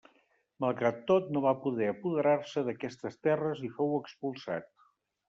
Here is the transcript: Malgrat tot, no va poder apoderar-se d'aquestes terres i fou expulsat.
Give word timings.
Malgrat 0.63 1.01
tot, 1.11 1.27
no 1.35 1.43
va 1.43 1.51
poder 1.65 1.89
apoderar-se 1.91 2.63
d'aquestes 2.71 3.21
terres 3.29 3.63
i 3.69 3.71
fou 3.77 3.95
expulsat. 3.99 4.69